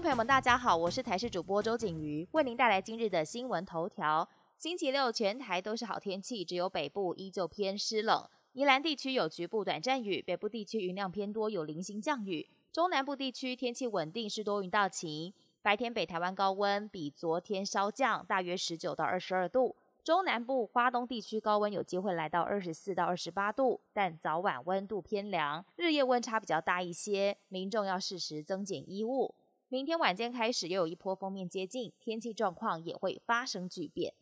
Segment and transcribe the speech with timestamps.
[0.00, 4.28] 朋友们，大家好，我是台视主播周景瑜，为您带来今日的新闻头条。
[4.56, 8.24] 星期六全台都是好天气，只有北部依旧偏湿冷。
[8.52, 12.48] 宜兰地区有局部短暂雨，北部地区云量偏多，有零星降雨。
[12.72, 15.34] 中南部地区天气稳定，是多云到晴。
[15.62, 19.74] 白天北台湾高温比昨天稍降，大约十九到二十二度。
[20.04, 29.34] 中南部、花东地区高温有机会来到二十四到二十八度，但早晚温度偏凉，日夜温差比较大一些，民众要适时增减衣物。
[29.70, 34.14] 明天晚间开始又有一波封面接近，天气状况也会发生巨变。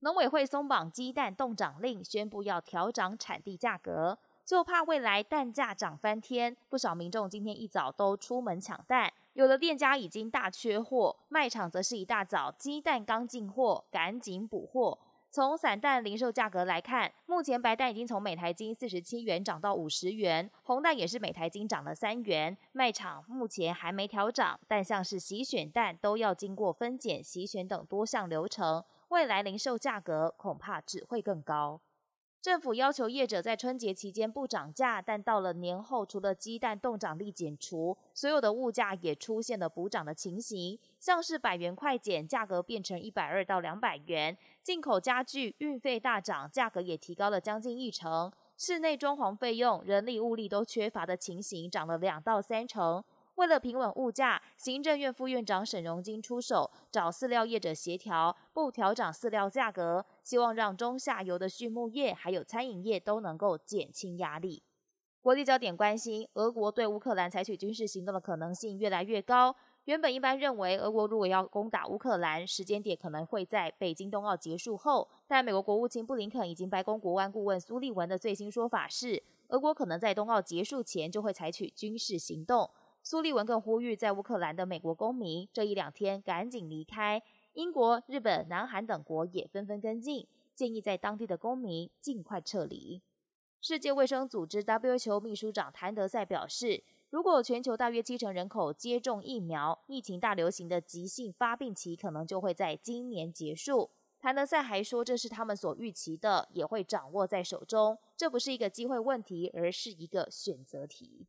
[0.00, 6.56] 农委会松绑鸡蛋冻涨令，宣布要调涨产地价格，就怕未来蛋价涨翻天。
[6.68, 14.98] 不少民众今天一早都出门抢蛋，有的店家已经大缺货，卖场则是一大早鸡蛋刚进货，赶紧补货。
[15.30, 22.56] 从散蛋零售价格来看，目前白蛋已经从每台斤四十七元涨到五十元，红蛋也是每台斤涨了三元。
[22.72, 31.82] 卖场目前还没调涨，但像是洗选蛋都要经过分拣、洗选等多项流程，未来零售价格恐怕只会更高。
[32.40, 53.02] 政府要求业者在春节期间不涨价，但到了年后，除了鸡蛋冻涨力减除，所有的物价也出现了补涨的情形，像是百元快减，价格变成一百二到两百元；进口家具运费大涨，价格也提高了将近一成；室内装潢费用、人力物力都缺乏的情形，涨了两到三成。
[53.38, 64.64] 为了平稳物价，行政院副院长沈荣金出手，找饲料业者协调，不调涨饲料价格，希望让中下游的畜牧业还有餐饮业都能够减轻压力。
[65.20, 69.54] 国际焦点关心，俄国对乌克兰采取军事行动的可能性越来越高。
[69.84, 75.08] 原本一般认为，俄国如果要攻打乌克兰，时间点可能会在北京冬奥结束后。
[75.28, 82.68] 但美国国务卿布林肯以及白宫国安顾问苏利文的最新说法是，俄国可能在冬奥结束前就会采取军事行动。
[83.02, 87.22] 苏利文更呼吁，在乌克兰的美国公民这一两天赶紧离开。
[87.54, 93.02] 英国、日本、南韩等国也纷纷跟进，建议在当地的公民尽快撤离。
[93.60, 103.90] 世界卫生组织 WHO 秘书长谭德赛表示，如果全球大约七成人口接种疫苗，疫情大流行的急性发病期可能就会在今年结束。
[104.20, 107.98] 谭德赛还说，这是他们所预期的，也会掌握在手中。
[108.16, 111.26] 这不是一个机会问题，而是一个选择题。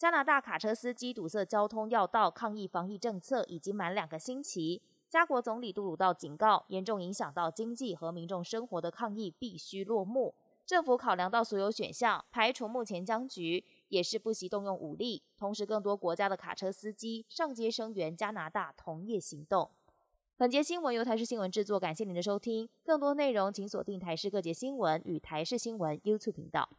[0.00, 4.80] 加拿大卡车司机堵塞交通要道抗议防疫政策已经满两个星期。
[5.10, 10.34] 加国总理杜鲁道警告，严重影响到经济和民众生活的抗议必须落幕。
[10.64, 15.22] 政府考量到所有选项，排除目前僵局，也是不惜动用武力。
[15.36, 19.68] 同时，更多国家的卡车司机上街声援加拿大同业行动。
[20.38, 22.66] 本节新闻由台视新闻制作，感谢您的收听。
[22.82, 26.70] 更多内容请锁定台视各节新闻与台视新闻 YouTube 频道。